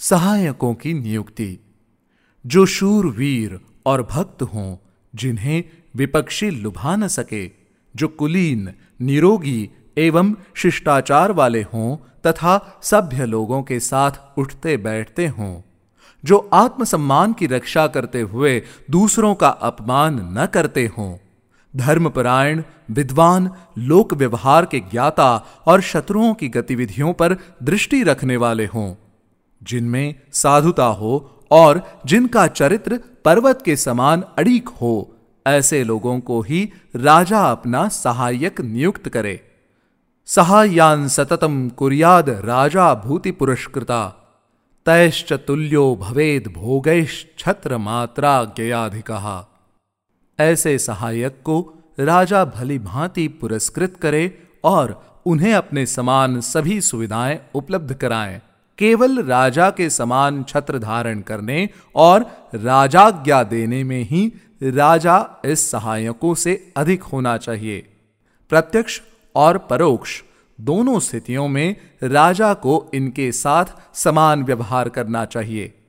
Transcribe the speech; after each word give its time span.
सहायकों 0.00 0.74
की 0.74 0.94
नियुक्ति। 0.94 1.58
जो 2.46 2.66
शूरवीर 2.66 3.60
और 3.86 4.02
भक्त 4.02 4.42
हों, 4.42 4.76
जिन्हें 5.14 5.64
विपक्षी 5.96 6.50
लुभा 6.50 6.96
न 6.96 7.08
सके, 7.08 7.50
जो 7.96 8.08
कुलीन, 8.08 8.72
निरोगी 9.00 9.70
एवं 9.98 10.34
शिष्टाचार 10.54 11.32
वाले 11.32 11.62
हों 11.62 11.96
तथा 12.26 12.80
सभ्य 12.82 13.26
लोगों 13.26 13.62
के 13.62 13.80
साथ 13.80 14.10
उठते 14.38 14.76
बैठते 14.76 15.26
हों, 15.26 15.60
जो 16.24 16.50
आत्मसम्मान 16.52 17.32
की 17.32 17.46
रक्षा 17.46 17.86
करते 17.86 18.20
हुए 18.20 18.62
दूसरों 18.90 19.34
का 19.34 19.48
अपमान 19.48 20.38
न 20.38 20.46
करते 20.46 20.86
हों, 20.86 21.16
धर्मपरायण, 21.76 22.62
विद्वान, 22.90 23.50
लोक 23.78 24.14
व्यवहार 24.14 24.64
के 24.64 24.80
ज्ञाता 24.80 25.46
और 25.66 25.80
शत्रुओं 25.80 26.34
की 26.34 26.48
गतिविधियों 26.48 27.12
पर 27.12 27.36
दृष्टि 27.62 28.02
रखने 28.02 28.36
वाले 28.36 28.66
हों 28.66 28.94
जिनमें 29.62 30.14
साधुता 30.32 30.84
हो 30.84 31.44
और 31.50 32.00
जिनका 32.06 32.46
चरित्र 32.46 33.00
पर्वत 33.24 33.62
के 33.64 33.76
समान 33.76 34.24
अड़ीक 34.38 34.68
हो, 34.68 35.16
ऐसे 35.46 35.84
लोगों 35.84 36.20
को 36.20 36.40
ही 36.40 36.72
राजा 36.96 37.40
अपना 37.50 37.88
सहायक 37.88 38.60
नियुक्त 38.60 39.08
करे। 39.08 39.40
सहायान 40.26 41.08
सततम 41.08 41.68
कुरियाद 41.68 42.28
राजा 42.28 42.94
भूति 42.94 43.30
पुरस्कृता। 43.30 44.16
तैश्च 44.86 45.32
तुल्यो 45.32 45.96
भवेद 45.96 46.46
भोगैश्छत्र 46.48 47.78
मात्रा 47.78 48.44
ज्ञयाधिक। 48.44 49.46
ऐसे 50.40 50.78
सहायक 50.78 51.40
को 51.44 51.74
राजा 52.00 52.44
भली 52.44 52.78
भांति 52.78 53.28
पुरस्कृत 53.28 53.96
करे 53.96 54.42
और 54.64 55.20
उन्हें 55.26 55.54
अपने 55.54 55.86
समान 55.86 56.40
सभी 56.40 56.80
सुविधाएँ 56.80 57.40
उपलब्ध 57.54 57.94
कराएँ। 57.94 58.40
केवल 58.80 59.22
राजा 59.22 59.70
के 59.70 59.90
समान 59.90 60.42
छत्र 60.42 60.78
धारण 60.78 61.20
करने 61.20 61.68
और 61.94 62.48
राजाज्ञा 62.54 63.42
देने 63.42 63.84
में 63.84 64.02
ही 64.02 64.32
राजा 64.62 65.42
इस 65.44 65.70
सहायकों 65.70 66.34
से 66.34 66.72
अधिक 66.76 67.02
होना 67.02 67.36
चाहिए। 67.36 67.78
प्रत्यक्ष 68.48 69.00
और 69.34 69.58
परोक्ष 69.58 70.22
दोनों 70.60 71.00
स्थितियों 71.00 71.48
में 71.48 71.76
राजा 72.02 72.54
को 72.54 72.90
इनके 72.94 73.32
साथ 73.32 73.64
समान 73.94 74.42
व्यवहार 74.44 74.88
करना 74.88 75.24
चाहिए। 75.24 75.79